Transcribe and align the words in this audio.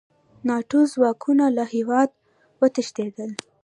ناټو 0.47 0.79
ځواکونه 0.93 1.45
له 1.57 1.63
هېواده 1.73 2.15
وتښتېدل. 2.59 3.31